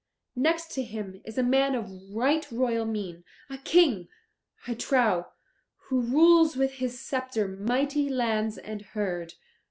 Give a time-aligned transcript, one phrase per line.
[0.35, 4.07] Next to him is a man of right royal mien, a King,
[4.67, 5.27] I trow,
[5.89, 9.35] who rules with his sceptre mighty lands and herd.